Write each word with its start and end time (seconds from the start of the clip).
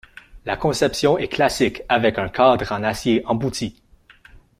La 0.45 0.57
conception 0.57 1.19
est 1.19 1.27
classique, 1.27 1.83
avec 1.87 2.17
un 2.17 2.27
cadre 2.27 2.71
en 2.71 2.81
acier 2.83 3.23
embouti. 3.27 3.83